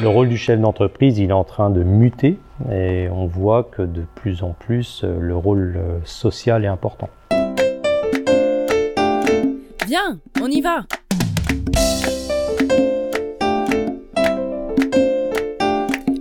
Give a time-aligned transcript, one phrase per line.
[0.00, 2.38] Le rôle du chef d'entreprise, il est en train de muter
[2.72, 7.10] et on voit que de plus en plus, euh, le rôle euh, social est important.
[9.86, 10.86] Viens, on y va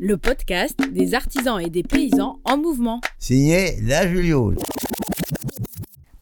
[0.01, 2.99] Le podcast des artisans et des paysans en mouvement.
[3.17, 4.57] Signé La Juliole.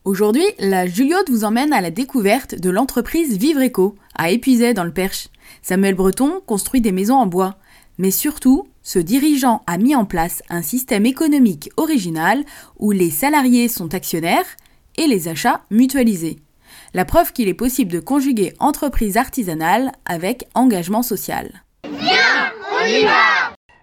[0.07, 4.83] Aujourd'hui, la Juliote vous emmène à la découverte de l'entreprise Vivre Eco, à Épuisay dans
[4.83, 5.29] le Perche.
[5.61, 7.55] Samuel Breton construit des maisons en bois.
[7.97, 12.43] Mais surtout, ce dirigeant a mis en place un système économique original
[12.79, 14.45] où les salariés sont actionnaires
[14.97, 16.37] et les achats mutualisés.
[16.93, 21.63] La preuve qu'il est possible de conjuguer entreprise artisanale avec engagement social.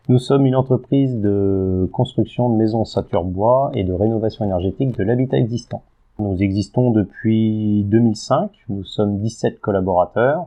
[0.09, 5.03] Nous sommes une entreprise de construction de maisons sature bois et de rénovation énergétique de
[5.03, 5.83] l'habitat existant.
[6.21, 10.47] Nous existons depuis 2005, nous sommes 17 collaborateurs,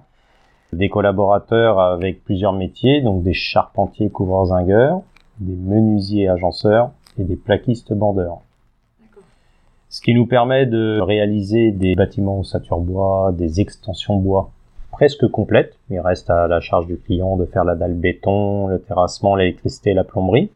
[0.71, 5.01] des collaborateurs avec plusieurs métiers, donc des charpentiers couvreurs-zingueurs,
[5.41, 8.39] des menuisiers agenceurs et des plaquistes bandeurs.
[9.89, 14.51] Ce qui nous permet de réaliser des bâtiments ossature bois, des extensions bois
[14.93, 15.77] presque complètes.
[15.89, 19.93] Il reste à la charge du client de faire la dalle béton, le terrassement, l'électricité
[19.93, 20.49] la plomberie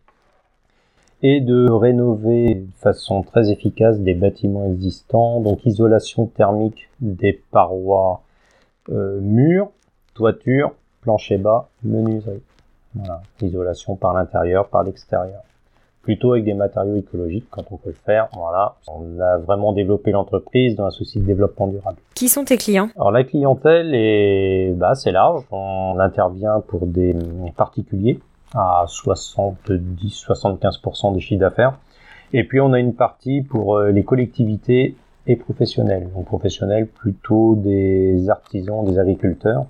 [1.24, 8.22] et de rénover de façon très efficace des bâtiments existants, donc isolation thermique des parois
[8.90, 9.70] euh, murs,
[10.16, 12.42] toiture, plancher bas, menuiserie.
[12.96, 15.42] Voilà, isolation par l'intérieur, par l'extérieur.
[16.02, 18.28] Plutôt avec des matériaux écologiques quand on peut le faire.
[18.34, 21.98] Voilà, on a vraiment développé l'entreprise dans un souci de développement durable.
[22.16, 22.90] Qui sont tes clients?
[22.96, 25.44] Alors la clientèle est bah, assez large.
[25.52, 27.16] On intervient pour des
[27.56, 28.20] particuliers,
[28.54, 31.74] à 70-75% des chiffres d'affaires.
[32.34, 34.96] Et puis on a une partie pour euh, les collectivités
[35.28, 36.10] et professionnels.
[36.14, 39.66] Donc professionnels plutôt des artisans, des agriculteurs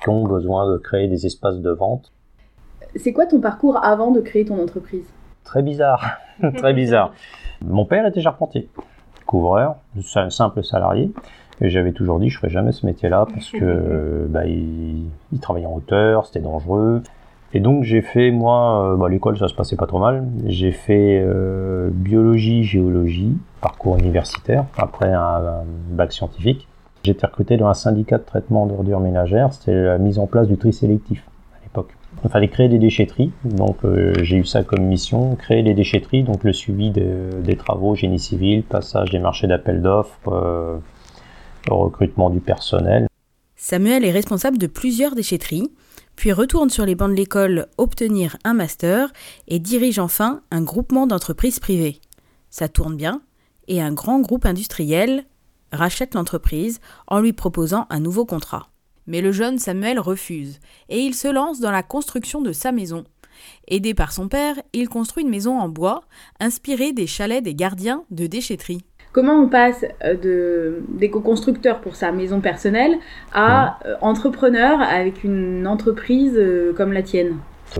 [0.00, 2.12] qui ont besoin de créer des espaces de vente.
[2.96, 5.04] C'est quoi ton parcours avant de créer ton entreprise?
[5.44, 6.18] Très bizarre,
[6.56, 7.12] très bizarre.
[7.62, 8.68] Mon père était charpentier,
[9.26, 9.76] couvreur,
[10.30, 11.12] simple salarié.
[11.62, 15.66] Et j'avais toujours dit, je ferais jamais ce métier-là parce que bah, il, il travaillait
[15.66, 17.02] en hauteur, c'était dangereux.
[17.52, 20.26] Et donc j'ai fait moi, euh, bah, l'école ça se passait pas trop mal.
[20.46, 26.68] J'ai fait euh, biologie, géologie, parcours universitaire, après un, bac scientifique.
[27.02, 29.52] J'ai été recruté dans un syndicat de traitement d'ordures ménagères.
[29.52, 31.24] C'était la mise en place du tri sélectif
[31.54, 31.94] à l'époque.
[32.24, 36.22] Il fallait créer des déchetteries, donc euh, j'ai eu ça comme mission, créer des déchetteries,
[36.22, 40.76] donc le suivi de, des travaux, génie civil, passage des marchés d'appel d'offres, euh,
[41.68, 43.06] recrutement du personnel.
[43.56, 45.70] Samuel est responsable de plusieurs déchetteries,
[46.20, 49.10] puis retourne sur les bancs de l'école obtenir un master
[49.48, 51.98] et dirige enfin un groupement d'entreprises privées.
[52.50, 53.22] Ça tourne bien,
[53.68, 55.24] et un grand groupe industriel
[55.72, 58.68] rachète l'entreprise en lui proposant un nouveau contrat.
[59.06, 60.60] Mais le jeune Samuel refuse,
[60.90, 63.04] et il se lance dans la construction de sa maison.
[63.66, 66.02] Aidé par son père, il construit une maison en bois,
[66.38, 68.84] inspirée des chalets des gardiens de déchetterie.
[69.12, 72.94] Comment on passe euh, de d'éco-constructeur pour sa maison personnelle
[73.34, 77.38] à euh, entrepreneur avec une entreprise euh, comme la tienne?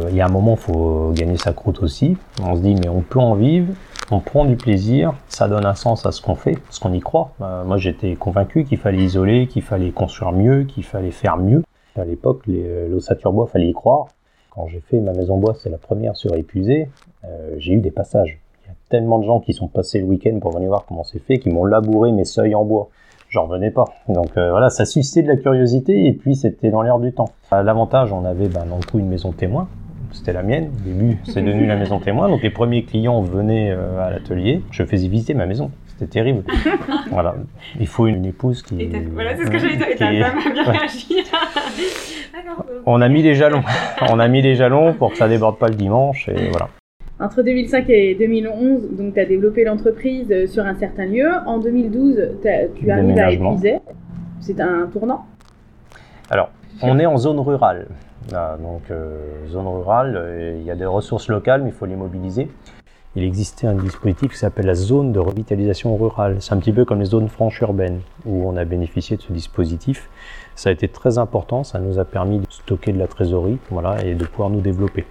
[0.08, 2.16] Il y a un moment, il faut gagner sa croûte aussi.
[2.42, 3.72] On se dit, mais on peut en vivre,
[4.10, 7.00] on prend du plaisir, ça donne un sens à ce qu'on fait, parce qu'on y
[7.00, 7.32] croit.
[7.40, 11.62] Euh, moi, j'étais convaincu qu'il fallait isoler, qu'il fallait construire mieux, qu'il fallait faire mieux.
[11.96, 14.06] À l'époque, l'ossature bois, fallait y croire.
[14.50, 16.88] Quand j'ai fait ma maison bois, c'est la première sur épuisé,
[17.24, 18.39] euh, j'ai eu des passages.
[18.90, 21.48] Tellement de gens qui sont passés le week-end pour venir voir comment c'est fait, qui
[21.48, 22.88] m'ont labouré mes seuils en bois.
[23.28, 23.84] J'en revenais pas.
[24.08, 27.30] Donc euh, voilà, ça suscitait de la curiosité et puis c'était dans l'air du temps.
[27.52, 29.68] L'avantage, on avait ben, dans le coup une maison témoin
[30.12, 30.70] c'était la mienne.
[30.76, 32.28] Au début, c'est devenu la maison témoin.
[32.28, 34.62] Donc les premiers clients venaient euh, à l'atelier.
[34.70, 35.70] Je faisais visiter ma maison.
[35.86, 36.44] C'était terrible.
[37.10, 37.34] voilà.
[37.78, 38.80] Il faut une, épouse qui.
[38.80, 39.88] Et voilà, c'est ce que j'allais dire.
[39.88, 41.16] Et ta femme a bien réagi.
[42.86, 43.62] On a mis les jalons.
[44.10, 46.28] On a mis les jalons pour que ça déborde pas le dimanche.
[46.28, 46.68] Et voilà.
[47.20, 51.28] Entre 2005 et 2011, donc tu as développé l'entreprise euh, sur un certain lieu.
[51.44, 52.38] En 2012,
[52.74, 53.78] tu arrives à épuiser.
[54.40, 55.26] C'est un tournant
[56.30, 56.48] Alors,
[56.80, 57.88] on est en zone rurale.
[58.32, 61.84] Là, donc, euh, zone rurale, euh, il y a des ressources locales, mais il faut
[61.84, 62.48] les mobiliser.
[63.16, 66.36] Il existait un dispositif qui s'appelle la zone de revitalisation rurale.
[66.40, 69.32] C'est un petit peu comme les zones franches urbaines, où on a bénéficié de ce
[69.32, 70.08] dispositif.
[70.56, 74.04] Ça a été très important, ça nous a permis de stocker de la trésorerie voilà,
[74.04, 75.06] et de pouvoir nous développer.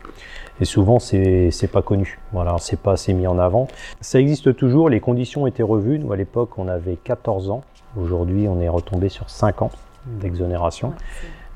[0.62, 3.68] Et souvent, c'est pas connu, voilà, c'est pas assez mis en avant.
[4.02, 6.00] Ça existe toujours, les conditions étaient revues.
[6.00, 7.62] Nous, à l'époque, on avait 14 ans.
[8.00, 9.72] Aujourd'hui, on est retombé sur 5 ans
[10.06, 10.94] d'exonération.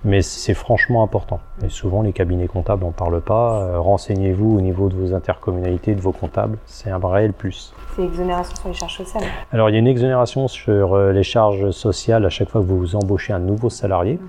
[0.05, 1.39] Mais c'est franchement important.
[1.63, 3.61] Et souvent, les cabinets comptables n'en parlent pas.
[3.61, 6.57] Euh, Renseignez-vous au niveau de vos intercommunalités, de vos comptables.
[6.65, 7.73] C'est un réel plus.
[7.95, 9.23] C'est exonération sur les charges sociales.
[9.51, 12.65] Alors, il y a une exonération sur euh, les charges sociales à chaque fois que
[12.65, 14.19] vous embauchez un nouveau salarié.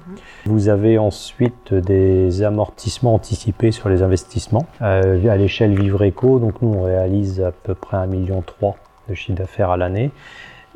[0.46, 4.66] Vous avez ensuite des amortissements anticipés sur les investissements.
[4.82, 8.44] Euh, à l'échelle Vivre Eco, donc nous, on réalise à peu près 1,3 million
[9.08, 10.10] de chiffre d'affaires à l'année.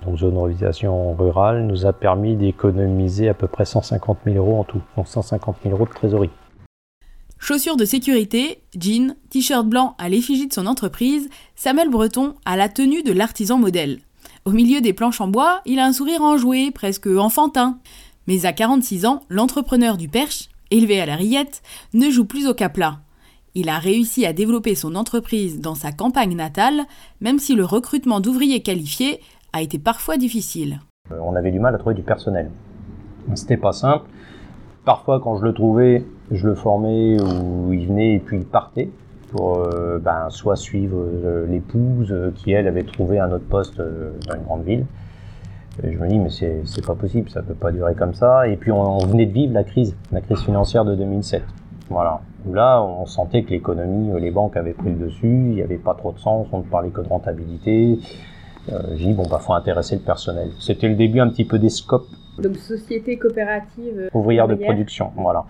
[0.04, 4.60] Donc, zone de revitalisation rurale nous a permis d'économiser à peu près 150 000 euros
[4.60, 4.80] en tout.
[4.96, 6.30] Donc, 150 000 euros de trésorerie.
[7.38, 12.68] Chaussures de sécurité, jeans, t-shirt blanc à l'effigie de son entreprise, Samuel Breton a la
[12.68, 14.00] tenue de l'artisan modèle.
[14.44, 17.78] Au milieu des planches en bois, il a un sourire enjoué, presque enfantin.
[18.26, 21.62] Mais à 46 ans, l'entrepreneur du Perche, élevé à la rillette,
[21.94, 23.00] ne joue plus au cap plat.
[23.54, 26.86] Il a réussi à développer son entreprise dans sa campagne natale,
[27.20, 29.20] même si le recrutement d'ouvriers qualifiés
[29.52, 30.80] a été parfois difficile.
[31.12, 32.50] Euh, On avait du mal à trouver du personnel.
[33.34, 34.06] C'était pas simple.
[34.84, 38.90] Parfois, quand je le trouvais, je le formais ou il venait et puis il partait
[39.30, 44.34] pour euh, ben, soit suivre euh, l'épouse qui, elle, avait trouvé un autre poste dans
[44.34, 44.86] une grande ville.
[45.82, 48.48] Je me dis, mais c'est pas possible, ça peut pas durer comme ça.
[48.48, 51.42] Et puis, on, venait de vivre la crise, la crise financière de 2007.
[51.88, 52.20] Voilà.
[52.50, 55.94] Là, on sentait que l'économie, les banques avaient pris le dessus, il n'y avait pas
[55.94, 57.98] trop de sens, on ne parlait que de rentabilité.
[58.72, 60.50] Euh, J'ai dit, bon, bah, faut intéresser le personnel.
[60.58, 64.10] C'était le début un petit peu des scopes Donc société coopérative.
[64.14, 65.10] ouvrière de production.
[65.16, 65.44] Voilà.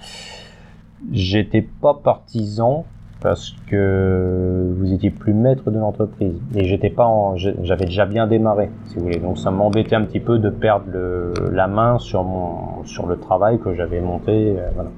[1.13, 2.85] J'étais pas partisan
[3.21, 8.29] parce que vous étiez plus maître de l'entreprise et j'étais pas en- j'avais déjà bien
[8.29, 11.99] démarré si vous voulez donc ça m'embêtait un petit peu de perdre le- la main
[11.99, 14.91] sur mon sur le travail que j'avais monté euh, voilà.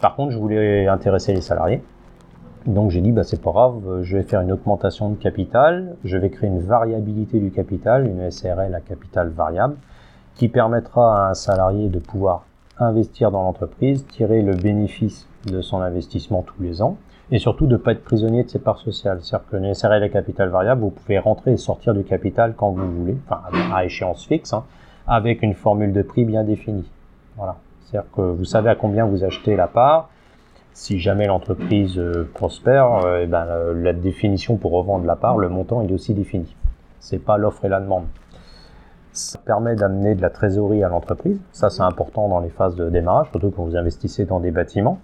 [0.00, 1.80] par contre je voulais intéresser les salariés
[2.66, 5.96] donc j'ai dit bah c'est pas grave euh, je vais faire une augmentation de capital
[6.04, 9.76] je vais créer une variabilité du capital une SRL à capital variable
[10.34, 12.44] qui permettra à un salarié de pouvoir
[12.78, 16.96] investir dans l'entreprise, tirer le bénéfice de son investissement tous les ans,
[17.30, 19.18] et surtout de ne pas être prisonnier de ses parts sociales.
[19.22, 22.70] C'est-à-dire que le SRL à capital variable, vous pouvez rentrer et sortir du capital quand
[22.70, 23.42] vous voulez, enfin
[23.74, 24.64] à échéance fixe, hein,
[25.06, 26.88] avec une formule de prix bien définie.
[27.36, 27.56] Voilà.
[27.84, 30.08] C'est-à-dire que vous savez à combien vous achetez la part.
[30.74, 35.36] Si jamais l'entreprise euh, prospère, euh, eh ben, euh, la définition pour revendre la part,
[35.36, 36.56] le montant est aussi défini.
[36.98, 38.06] C'est pas l'offre et la demande.
[39.12, 41.38] Ça permet d'amener de la trésorerie à l'entreprise.
[41.52, 44.98] Ça, c'est important dans les phases de démarrage, surtout quand vous investissez dans des bâtiments.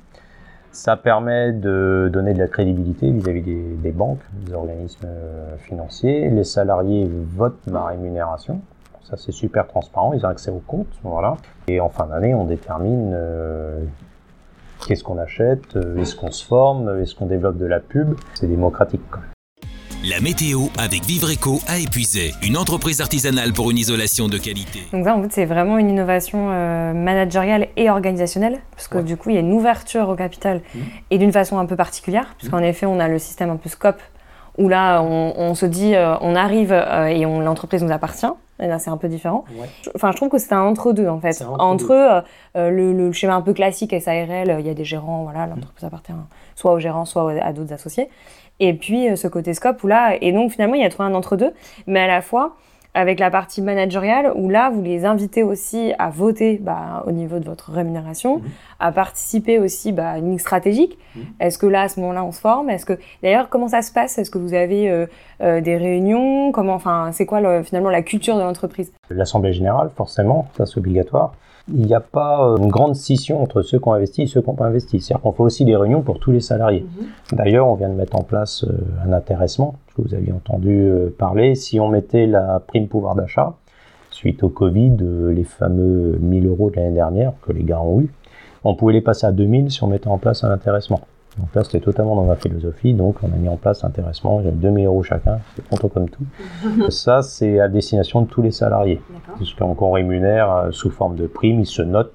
[0.70, 5.08] Ça permet de donner de la crédibilité vis-à-vis des, banques, des organismes
[5.58, 6.30] financiers.
[6.30, 8.60] Les salariés votent ma rémunération.
[9.02, 10.12] Ça, c'est super transparent.
[10.14, 10.88] Ils ont accès au compte.
[11.02, 11.36] Voilà.
[11.66, 13.14] Et en fin d'année, on détermine
[14.86, 18.14] qu'est-ce qu'on achète, euh, est-ce qu'on se forme, est-ce qu'on développe de la pub?
[18.34, 19.00] C'est démocratique.
[19.10, 19.20] Quoi.
[20.08, 24.78] La météo avec Vivre Eco à Épuisé, une entreprise artisanale pour une isolation de qualité.
[24.92, 29.02] Donc ça, en fait, c'est vraiment une innovation euh, managériale et organisationnelle, parce que Ouais.
[29.02, 30.60] du coup, il y a une ouverture au capital
[31.10, 34.00] et d'une façon un peu particulière, puisqu'en effet, on a le système un peu scope,
[34.56, 38.26] où là, on, on se dit, euh, on arrive euh, et on- l'entreprise nous appartient.
[38.60, 39.44] Et là, c'est un peu différent.
[39.82, 41.32] Je- Enfin, je trouve que c'est un entre-deux, en fait.
[41.60, 42.20] Entre euh,
[42.56, 45.84] euh, le, le schéma un peu classique SARL, il y a des gérants, voilà, l'entreprise
[45.84, 46.12] appartient
[46.54, 48.08] soit aux gérants, soit à d'autres associés.
[48.60, 51.08] Et puis, euh, ce côté scope, où là, et donc finalement, il y a trouvé
[51.08, 51.52] un entre-deux,
[51.86, 52.56] mais à la fois,
[52.98, 57.38] avec la partie managériale, où là, vous les invitez aussi à voter bah, au niveau
[57.38, 58.42] de votre rémunération,
[58.80, 60.98] à participer aussi bah, à une ligne stratégique.
[61.38, 62.70] Est-ce que là, à ce moment-là, on se forme?
[62.70, 64.18] Est-ce que D'ailleurs, comment ça se passe?
[64.18, 65.06] Est-ce que vous avez euh,
[65.42, 66.50] euh, des réunions?
[66.50, 68.92] Comment, enfin, c'est quoi le- finalement la culture de l'entreprise?
[69.10, 71.34] L'Assemblée générale, forcément, ça c'est obligatoire.
[71.72, 74.40] Il n'y a pas euh, une grande scission entre ceux qui ont investi et ceux
[74.40, 75.00] qui n'ont pas investi.
[75.00, 76.86] C'est-à-dire qu'on fait aussi des réunions pour tous les salariés.
[77.32, 81.14] D'ailleurs, on vient de mettre en place euh, un intéressement, que vous aviez entendu euh,
[81.16, 81.54] parler.
[81.54, 83.54] Si on mettait la prime pouvoir d'achat,
[84.10, 84.96] suite au Covid,
[85.30, 88.10] les fameux 1000 euros de l'année dernière que les gars ont eu,
[88.64, 91.00] on pouvait les passer à 2000 si on mettait en place un intéressement.
[91.38, 92.94] Donc là, c'était totalement dans ma philosophie.
[92.94, 94.42] Donc, on a mis en place un intéressement.
[94.42, 95.38] J'ai 2000 euros chacun.
[95.54, 96.24] C'est content comme tout.
[96.90, 99.00] Ça, c'est à destination de tous les salariés.
[99.36, 102.14] Puisqu'on qu'on rémunère euh, sous forme de prime, ils se notent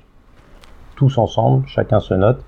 [0.95, 2.43] tous ensemble, chacun se note.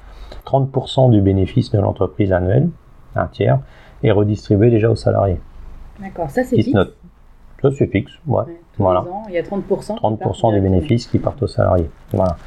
[0.46, 2.70] 30% du bénéfice de l'entreprise annuelle,
[3.16, 3.60] un tiers,
[4.04, 5.40] est redistribué déjà aux salariés.
[6.00, 6.74] D'accord, ça c'est se fixe.
[6.74, 6.96] notent.
[7.62, 8.12] Ça, c'est fixe.
[8.28, 8.44] Ouais.
[8.78, 9.02] Voilà.
[9.02, 9.62] ans, il y a 30%.
[9.62, 11.90] qui 30% partent des bénéfices qui partent aux salariés.
[12.12, 12.38] Voilà.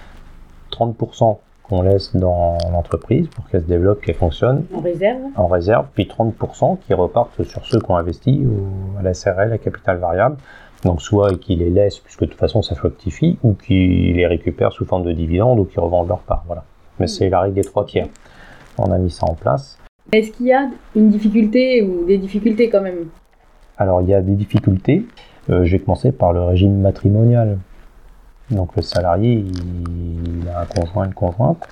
[0.71, 5.87] 30% qu'on laisse dans l'entreprise pour qu'elle se développe, qu'elle fonctionne En réserve en réserve,
[5.95, 9.99] puis 30% qui repartent sur ceux qui ont investi au- à la SRL, à capital
[9.99, 10.37] variable.
[10.85, 14.73] Donc soit qu'ils les laissent, puisque de toute façon ça fructifie, ou qu'ils les récupèrent
[14.73, 16.45] sous forme de dividendes, ou qu'ils revendent leur part.
[16.47, 16.65] Voilà.
[17.01, 18.07] Mais c'est la règle des trois tiers.
[18.79, 19.77] On a mis ça en place.
[20.13, 23.09] Est-ce qu'il y a une difficulté ou des difficultés quand même?
[23.77, 25.05] Alors il y a des difficultés.
[25.51, 27.59] Euh, je vais commencer par le régime matrimonial.
[28.51, 31.67] Donc le salarié, il, il a un conjoint, une conjointe.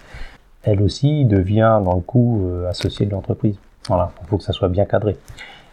[0.62, 3.56] Elle aussi devient dans le coup euh, associée de l'entreprise.
[3.88, 5.16] Voilà, il faut que ça soit bien cadré.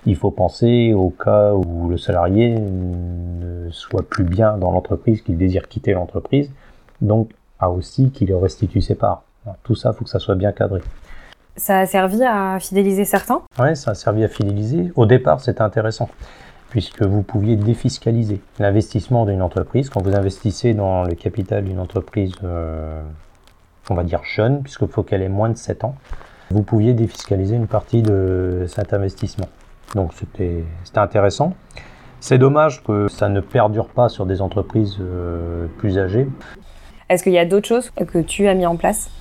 [0.05, 5.38] Il faut penser au cas où le salarié ne soit plus bien dans l'entreprise, qu'il
[5.38, 6.51] désire quitter l'entreprise,
[7.01, 9.24] donc a aussi qu'il restitue ses parts.
[9.45, 10.81] Alors, tout ça, il faut que ça soit bien cadré.
[11.55, 13.41] Ça a servi à fidéliser certains?
[13.57, 14.91] Ouais, ça a servi à fidéliser.
[14.95, 16.10] Au départ, c'était intéressant,
[16.74, 19.92] puisque vous pouviez défiscaliser l'investissement d'une entreprise.
[19.92, 23.00] Quand vous investissez dans le capital d'une entreprise, euh,
[23.92, 25.94] on va dire jeune, puisqu'il faut qu'elle ait moins de 7 ans,
[26.50, 29.46] vous pouviez défiscaliser une partie de cet investissement.
[29.94, 30.63] Donc c'était
[30.96, 31.53] intéressant.
[32.20, 36.27] C'est dommage que ça ne perdure pas sur des entreprises euh, plus âgées.
[37.08, 39.12] Est-ce qu'il y a d'autres choses que tu as mis en place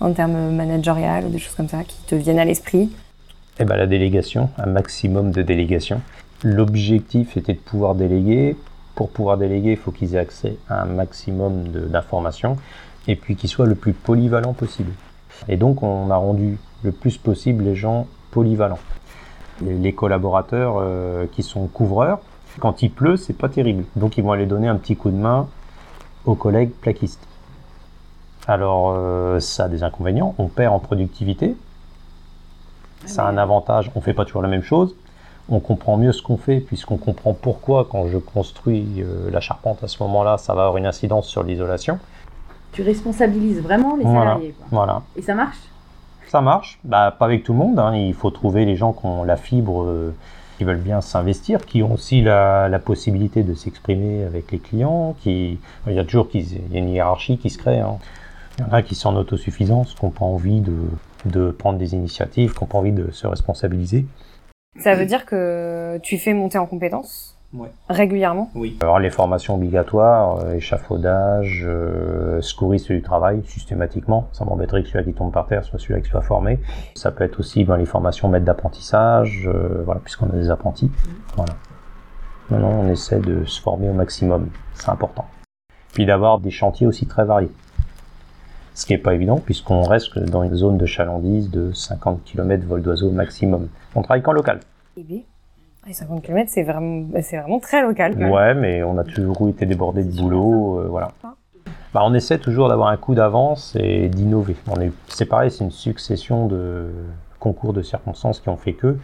[0.00, 2.90] en termes managérial ou des choses comme ça qui te viennent à l'esprit?
[3.60, 6.00] Eh ben, la délégation, un maximum de délégation.
[6.42, 8.56] L'objectif était de pouvoir déléguer.
[8.94, 12.56] Pour pouvoir déléguer, il faut qu'ils aient accès à un maximum d'informations
[13.08, 14.92] et puis qu'ils soient le plus polyvalents possible.
[15.48, 18.78] Et donc, on a rendu le plus possible les gens polyvalents.
[19.62, 22.20] Les, les collaborateurs euh, qui sont couvreurs,
[22.58, 23.84] quand il pleut, c'est pas terrible.
[23.96, 25.48] Donc, ils vont aller donner un petit coup de main
[26.24, 27.26] aux collègues plaquistes.
[28.46, 30.34] Alors, euh, ça a des inconvénients.
[30.38, 31.56] On perd en productivité.
[33.04, 34.94] Ça a un avantage, on fait pas toujours la même chose.
[35.48, 39.84] On comprend mieux ce qu'on fait puisqu'on comprend pourquoi quand je construis euh, la charpente
[39.84, 41.98] à ce moment-là, ça va avoir une incidence sur l'isolation.
[42.72, 44.54] Tu responsabilises vraiment les salariés.
[44.70, 45.02] Voilà.
[45.16, 45.56] Et ça marche?
[46.28, 47.78] Ça marche, bah, pas avec tout le monde.
[47.78, 47.94] hein.
[47.94, 50.12] Il faut trouver les gens qui ont la fibre, euh,
[50.58, 55.14] qui veulent bien s'investir, qui ont aussi la, la possibilité de s'exprimer avec les clients.
[55.22, 55.58] Qui...
[55.86, 57.78] Il y a toujours qui- il y a une hiérarchie qui se crée.
[57.78, 57.98] hein.
[58.58, 60.74] Il y en a qui sont en autosuffisance, qui n'ont pas envie de,
[61.26, 64.04] de prendre des initiatives, qui n'ont pas envie de se responsabiliser.
[64.78, 67.70] Ça veut dire que tu fais monter en compétences Ouais.
[67.88, 68.50] régulièrement?
[68.54, 68.76] Oui.
[68.82, 74.28] Alors les formations obligatoires, euh, échafaudage, euh, secouriste du travail, systématiquement.
[74.32, 76.58] Ça m'embêterait que celui-là qui tombe par terre soit celui-là qui soit formé.
[76.94, 80.90] Ça peut être aussi ben, les formations maîtres d'apprentissage, euh, voilà, puisqu'on a des apprentis.
[81.36, 81.54] Voilà.
[82.50, 84.48] Maintenant, on essaie de se former au maximum.
[84.74, 85.24] C'est important.
[85.94, 87.50] Puis d'avoir des chantiers aussi très variés.
[88.76, 92.62] Ce qui n'est pas évident, puisqu'on reste dans une zone de chalandise de 50 km
[92.66, 93.68] vol d'oiseau maximum.
[93.94, 94.60] On travaille qu'en local.
[94.98, 95.24] Et
[95.92, 98.12] 50 km, c'est vraiment, c'est vraiment très local.
[98.12, 98.30] quand même.
[98.30, 101.12] Ouais, mais on a toujours été débordé de boulot, euh, voilà.
[101.94, 104.56] Bah, on essaie toujours d'avoir un coup d'avance et d'innover.
[104.68, 106.90] On est, c'est pareil, c'est une succession de
[107.46, 108.96] concours de circonstances qui ont fait que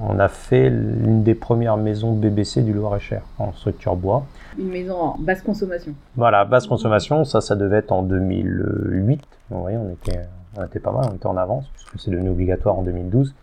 [0.00, 4.24] on a fait l'une des premières maisons BBC du Loir-et-Cher en structure bois.
[4.58, 5.94] Une maison en basse consommation.
[6.16, 9.20] Voilà, basse consommation, ça, ça devait être en 2008.
[9.50, 10.20] Vous voyez, on était,
[10.56, 13.34] on était pas mal, on était en avance puisque c'est devenu obligatoire en 2012.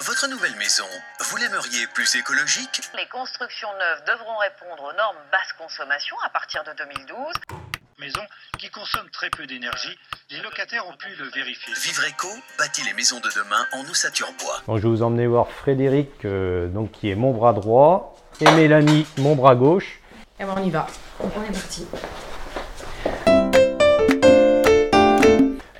[0.00, 0.88] Votre nouvelle maison,
[1.20, 2.80] vous l'aimeriez plus écologique?
[2.96, 7.67] Les constructions neuves devront répondre aux normes basse consommation à partir de 2012.
[7.98, 8.20] Maison
[8.58, 9.96] qui consomme très peu d'énergie.
[10.30, 11.74] Les locataires ont pu le vérifier.
[11.74, 12.28] Vivreco
[12.58, 14.62] bâtit les maisons de demain en ossature bois.
[14.66, 18.50] Donc je vais vous emmener voir Frédéric, euh, donc, qui est mon bras droit, et
[18.52, 20.00] Mélanie, mon bras gauche.
[20.38, 20.86] Et ben on y va.
[21.20, 21.86] On est parti.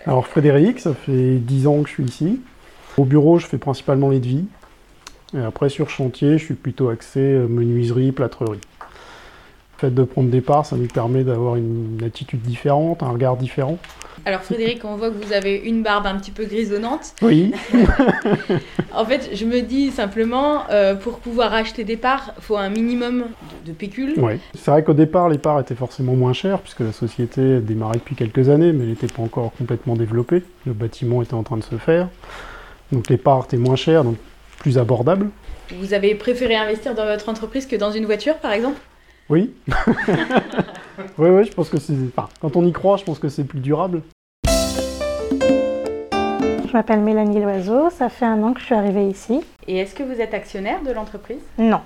[0.07, 2.41] Alors Frédéric, ça fait 10 ans que je suis ici.
[2.97, 4.47] Au bureau, je fais principalement les devis.
[5.37, 8.61] Et après, sur chantier, je suis plutôt axé euh, menuiserie, plâtrerie.
[9.80, 13.37] Le fait de prendre des parts, ça nous permet d'avoir une attitude différente, un regard
[13.37, 13.78] différent.
[14.25, 17.14] Alors Frédéric, on voit que vous avez une barbe un petit peu grisonnante.
[17.23, 17.52] Oui,
[18.92, 23.26] En fait, je me dis simplement, euh, pour pouvoir acheter des parts, faut un minimum
[23.64, 24.18] de, de pécule.
[24.18, 24.40] ouais.
[24.54, 28.16] C'est vrai qu'au départ, les parts étaient forcément moins chères, puisque la société démarrait depuis
[28.16, 30.42] quelques années, mais elle n'était pas encore complètement développée.
[30.66, 32.08] Le bâtiment était en train de se faire.
[32.90, 34.16] Donc les parts étaient moins chères, donc
[34.58, 35.28] plus abordables.
[35.78, 38.80] Vous avez préféré investir dans votre entreprise que dans une voiture, par exemple?
[39.28, 39.54] Oui.
[41.18, 41.92] oui, oui, je pense que c'est.
[42.16, 44.02] Enfin, quand on y croit, je pense que c'est plus durable.
[46.68, 49.40] Je m'appelle Mélanie Loiseau, ça fait un an que je suis arrivée ici.
[49.66, 51.40] Et est-ce que vous êtes actionnaire de l'entreprise?
[51.58, 51.80] Non.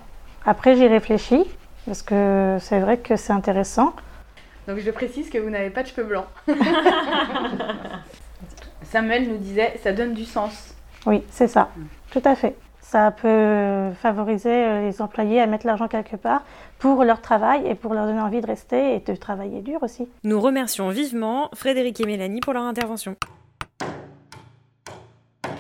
[0.44, 1.44] Après, j'y réfléchis,
[1.87, 3.94] parce que c'est vrai que c'est intéressant.
[4.66, 6.26] Donc je précise que vous n'avez pas de cheveux blancs.
[8.82, 10.75] Samuel nous disait, ça donne du sens.
[11.06, 11.70] Oui, c'est ça,
[12.11, 12.56] tout à fait.
[12.92, 16.42] Ça peut favoriser euh, les employés à mettre l'argent quelque part
[16.78, 20.06] pour leur travail et pour leur donner envie de rester et de travailler dur aussi.
[20.25, 23.16] Nous remercions vivement Frédéric et Mélanie pour leur intervention.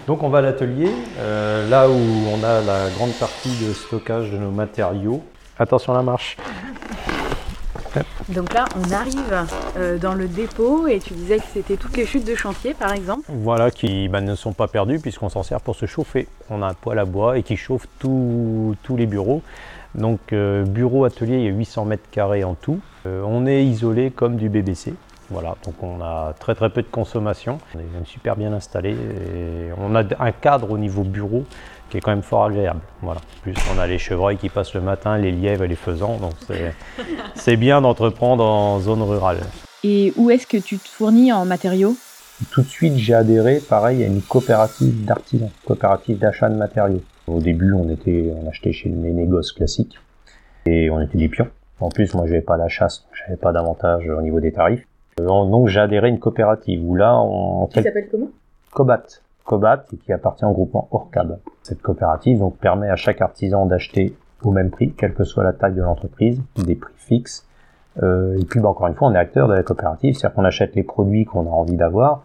[0.06, 4.30] Donc on va à l'atelier, euh, là où on a la grande partie de stockage
[4.30, 5.22] de nos matériaux.
[5.58, 6.36] Attention à la marche.
[8.28, 9.46] Donc là, on arrive
[9.76, 12.92] euh, dans le dépôt et tu disais que c'était toutes les chutes de chantier, par
[12.92, 13.24] exemple.
[13.28, 16.28] Voilà, qui bah, ne sont pas perdues puisqu'on s'en sert pour se chauffer.
[16.50, 19.42] On a un poêle à bois et qui chauffe tous tous les bureaux.
[19.94, 22.80] Donc euh, bureau, atelier, il y a 800 mètres carrés en tout.
[23.06, 24.94] Euh, on est isolé comme du BBC.
[25.32, 27.58] Voilà, donc on a très très peu de consommation.
[27.74, 31.44] On est même super bien installé et on a un cadre au niveau bureau
[31.88, 32.80] qui est quand même fort agréable.
[33.00, 33.20] Voilà.
[33.42, 36.32] Plus on a les chevreuils qui passent le matin, les lièvres et les faisans, donc
[37.34, 39.38] c'est- bien d'entreprendre en zone rurale.
[39.84, 41.94] Et où est-ce que tu te fournis en matériaux?
[42.50, 47.02] Tout de suite, j'ai adhéré, pareil, à une coopérative d'artisans, coopérative d'achat de matériaux.
[47.26, 49.98] Au début, on était, on achetait chez les négoces classiques
[50.66, 51.48] et on était des pions.
[51.80, 54.86] En plus, moi, j'avais pas la chasse, donc j'avais pas d'avantage au niveau des tarifs.
[55.20, 58.28] Euh, Donc, j'ai adhéré à une coopérative où là, on Qui s'appelle comment?
[58.72, 59.02] Cobat.
[59.44, 61.38] Cobat, et qui appartient au groupement Orcab.
[61.62, 64.14] Cette coopérative donc, permet à chaque artisan d'acheter
[64.44, 67.46] au même prix, quelle que soit la taille de l'entreprise, des prix fixes.
[68.02, 70.44] Euh, et puis, bah, encore une fois, on est acteur de la coopérative, c'est-à-dire qu'on
[70.44, 72.24] achète les produits qu'on a envie d'avoir.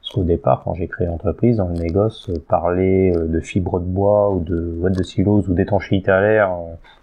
[0.00, 3.80] Parce qu'au départ, quand j'ai créé l'entreprise, dans le négoce, euh, parler euh, de fibres
[3.80, 6.50] de bois ou de boîtes de silos ou d'étanchéité à l'air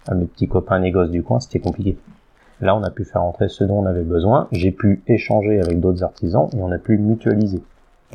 [0.08, 1.98] à mes petits copains négoces du coin, c'était compliqué.
[2.60, 4.48] Là, on a pu faire entrer ce dont on avait besoin.
[4.52, 7.62] J'ai pu échanger avec d'autres artisans et on a pu mutualiser.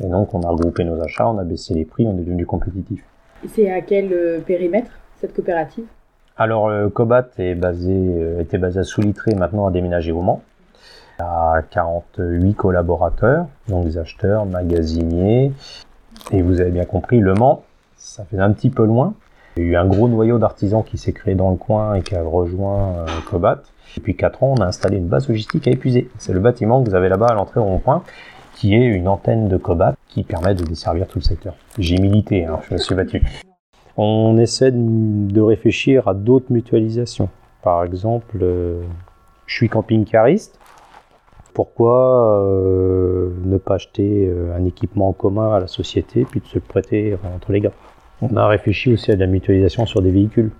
[0.02, 2.44] Et donc, on a regroupé nos achats, on a baissé les prix, on est devenu
[2.44, 3.04] compétitif.
[3.48, 5.84] C'est à quel euh, périmètre cette coopérative?
[6.36, 10.42] Alors, euh, Cobat est basé, euh, était basé à Soulitré, maintenant a déménagé au Mans.
[11.18, 15.52] Il y a 48 collaborateurs, donc des acheteurs, magasiniers.
[16.32, 17.62] Et vous avez bien compris, Le Mans,
[17.96, 19.14] ça fait un petit peu loin.
[19.56, 22.02] Il y a eu un gros noyau d'artisans qui s'est créé dans le coin et
[22.02, 23.62] qui a rejoint euh, Cobat.
[23.94, 26.08] Depuis 4 ans, on a installé une base logistique à épuiser.
[26.16, 28.02] C'est le bâtiment que vous avez là-bas à l'entrée au rond-point,
[28.54, 31.54] qui est une antenne de Cobat qui permet de desservir tout le secteur.
[31.78, 33.22] J'ai milité, hein, je me suis battu.
[33.98, 37.28] On essaie de, réfléchir à d'autres mutualisations.
[37.60, 38.80] Par exemple, euh,
[39.46, 40.58] je suis camping-cariste.
[41.52, 46.46] Pourquoi euh, ne pas acheter euh, un équipement en commun à la société puis de
[46.46, 47.72] se le prêter entre les gars?
[48.22, 50.50] On a réfléchi aussi à de la mutualisation sur des véhicules.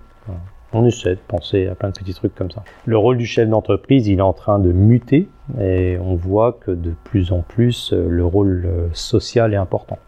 [0.73, 2.63] On essaie de penser à plein de petits trucs comme ça.
[2.85, 5.29] Le rôle du chef d'entreprise, il est en train de muter
[5.61, 9.99] et on voit que de plus en plus, euh, le rôle euh, social est important.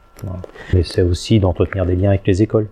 [0.73, 2.67] Mais c'est aussi d'entretenir des liens avec les écoles,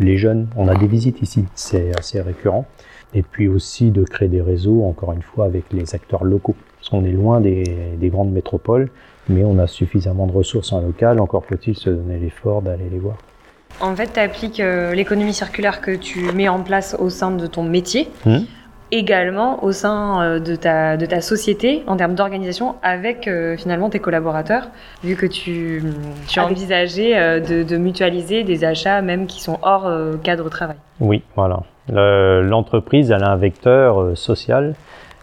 [0.00, 0.48] les jeunes.
[0.56, 2.66] On a des visites ici, c'est assez récurrent.
[3.14, 6.56] Et puis aussi de créer des réseaux, encore une fois, avec les acteurs locaux.
[6.78, 7.62] Parce qu'on est loin des,
[7.96, 8.90] des grandes métropoles,
[9.28, 12.98] mais on a suffisamment de ressources en local, encore faut-il se donner l'effort d'aller les
[12.98, 13.16] voir.
[13.80, 14.62] En fait, tu appliques
[14.94, 18.38] l'économie circulaire que tu mets en place au sein de ton métier, Hmm
[18.92, 23.90] également au sein euh, de ta, de ta société en termes d'organisation avec euh, finalement
[23.90, 24.68] tes collaborateurs,
[25.02, 25.82] vu que tu,
[26.28, 30.14] tu as Avec- envisagé euh, de, de mutualiser des achats même qui sont hors euh,
[30.22, 30.76] cadre travail.
[31.00, 31.64] Oui, voilà.
[31.92, 34.76] Le- L'entreprise, elle a un vecteur euh, social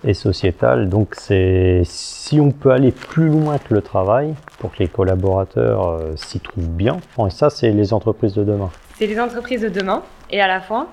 [0.03, 0.89] et sociétal.
[0.89, 5.87] Donc, c'est si on peut aller plus loin que le travail pour que les collaborateurs
[5.87, 6.97] euh, s'y trouvent bien.
[7.17, 8.69] Bon, et ça, c'est les entreprises de demain.
[8.95, 10.87] C'est les entreprises de demain et à la fois,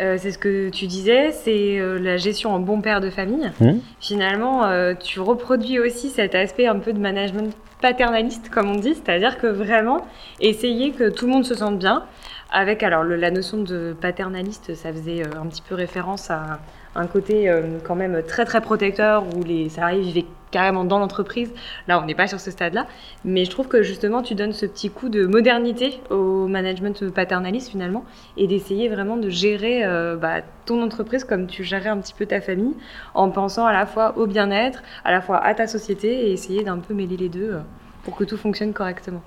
[0.00, 3.50] euh, c'est ce que tu disais, c'est euh, la gestion en bon père de famille.
[3.60, 4.62] Hmm Finalement,
[5.00, 9.46] tu reproduis aussi cet aspect un peu de management paternaliste, comme on dit, c'est-à-dire que
[9.46, 10.06] vraiment
[10.40, 12.04] essayer que tout le monde se sente bien.
[12.52, 16.60] Avec alors le- la notion de paternaliste, ça faisait un petit peu référence à
[16.94, 21.52] un côté euh, quand même très très protecteur où les salariés vivaient carrément dans l'entreprise.
[21.88, 22.86] Là, on n'est pas sur ce stade-là,
[23.24, 27.70] mais je trouve que justement tu donnes ce petit coup de modernité au management paternaliste
[27.70, 28.04] finalement
[28.36, 32.24] et d'essayer vraiment de gérer euh, bah, ton entreprise comme tu gérais un petit peu
[32.24, 32.74] ta famille
[33.14, 36.62] en pensant à la fois au bien-être, à la fois à ta société et essayer
[36.62, 37.60] d'un peu mêler les deux euh,
[38.04, 39.22] pour que tout fonctionne correctement.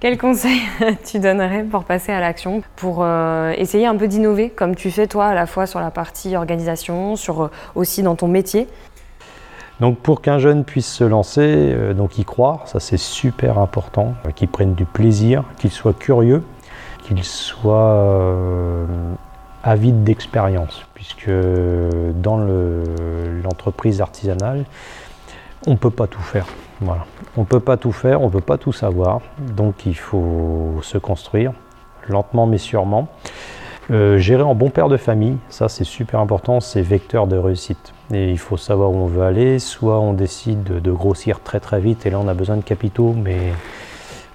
[0.00, 0.60] Quel conseil
[1.04, 5.06] tu donnerais pour passer à l'action, pour euh, essayer un peu d'innover, comme tu fais
[5.08, 8.68] toi, à la fois sur la partie organisation, sur euh, aussi dans ton métier?
[9.80, 14.14] Donc pour qu'un jeune puisse se lancer, euh, donc y croire, ça c'est super important,
[14.36, 16.44] qu'il prenne du plaisir, qu'il soit curieux,
[17.04, 18.06] qu'il soit
[19.64, 22.84] avide d'expérience, puisque dans le-
[23.42, 24.64] l'entreprise artisanale,
[25.66, 26.46] on ne peut pas tout faire.
[27.36, 30.78] On ne peut pas tout faire, on ne peut pas tout savoir, donc il faut
[30.82, 31.52] se construire
[32.08, 33.08] lentement mais sûrement.
[33.90, 37.94] Euh, gérer en bon père de famille, ça c'est super important, c'est vecteur de réussite.
[38.12, 41.80] Et il faut savoir où on veut aller, soit on décide de, grossir très très
[41.80, 43.38] vite et là on a besoin de capitaux, mais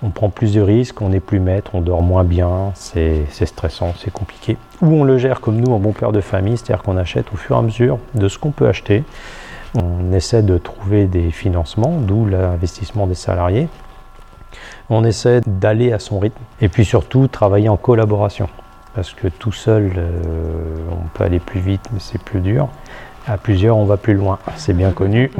[0.02, 3.94] on prend plus de risques, on n'est plus maître, on dort moins bien, c'est stressant,
[3.98, 4.58] c'est compliqué.
[4.82, 7.38] Ou on le gère comme nous en bon père de famille, c'est-à-dire qu'on achète au
[7.38, 9.04] fur et à mesure de ce qu'on peut acheter.
[9.76, 13.68] On essaie de trouver des financements, d'où l'investissement des salariés.
[14.90, 18.48] On essaie d'aller à son rythme et puis surtout travailler en collaboration.
[18.94, 20.12] Parce que tout seul, euh,
[20.92, 22.70] on peut aller plus vite, mais c'est plus dur.
[23.26, 24.38] À plusieurs, on va plus loin.
[24.56, 25.32] C'est bien connu.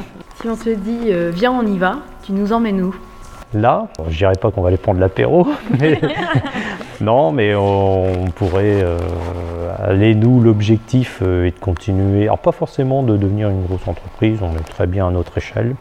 [0.42, 2.96] Si on te dit euh, viens, on y va, tu nous emmènes où?
[3.54, 5.48] Là, je dirais pas qu'on va aller prendre l'apéro,
[5.80, 6.02] mais
[7.02, 8.98] non, mais on, pourrait euh,
[9.78, 14.52] Allez, nous, l'objectif est de continuer, alors pas forcément de devenir une grosse entreprise, on
[14.56, 15.76] est très bien à notre échelle,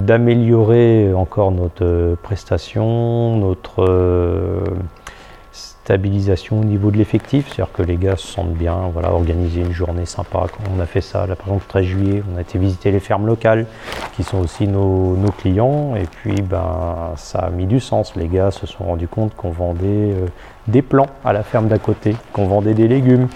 [0.00, 3.84] d'améliorer encore notre prestation, notre
[5.84, 9.72] stabilisation au niveau de l'effectif, c'est-à-dire que les gars se sentent bien, voilà, organiser une
[9.72, 10.46] journée sympa.
[10.76, 13.00] On a fait ça, là, par exemple, le 13 juillet, on a été visiter les
[13.00, 13.66] fermes locales,
[14.14, 18.14] qui sont aussi nos, nos clients, et puis ben, ça a mis du sens.
[18.14, 20.26] Les gars se sont rendus compte qu'on vendait euh,
[20.68, 23.26] des plants à la ferme d'à côté, qu'on vendait des légumes,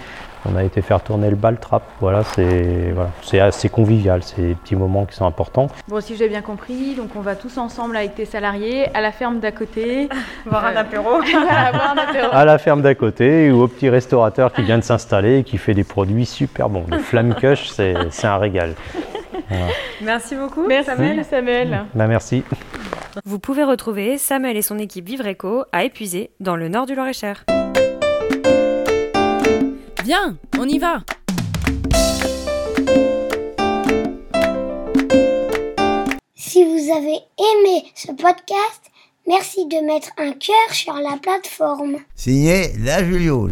[0.51, 1.83] on a été faire tourner le bal trap.
[1.99, 5.67] Voilà, c'est voilà, assez convivial, c'est des petits moments qui sont importants.
[5.87, 9.11] Bon, si j'ai bien compris, donc on va tous ensemble avec tes salariés à la
[9.11, 10.09] ferme d'à côté.
[10.45, 11.03] voir un apéro.
[11.21, 12.29] voir un apéro.
[12.31, 15.57] À la ferme d'à côté ou au petit restaurateur qui vient de s'installer et qui
[15.57, 16.85] fait des produits super bons.
[16.89, 18.73] Le flamme cush, c'est un régal.
[20.01, 21.25] Merci beaucoup, merci, Samuel.
[21.25, 21.85] Samuel.
[21.93, 22.43] Bah, merci.
[23.25, 26.95] Vous pouvez retrouver Samuel et son équipe Vivre Eco à Épuisé dans le nord du
[26.95, 27.45] Loir-et-Cher.
[30.07, 31.03] Viens, on y va
[36.33, 38.83] Si vous avez aimé ce podcast,
[39.27, 41.97] merci de mettre un cœur sur la plateforme.
[42.15, 43.51] Signé La Juliole.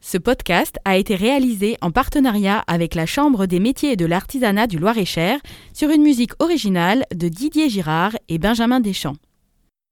[0.00, 4.66] Ce podcast a été réalisé en partenariat avec la Chambre des métiers et de l'artisanat
[4.66, 5.38] du Loir-et-Cher
[5.72, 9.14] sur une musique originale de Didier Girard et Benjamin Deschamps.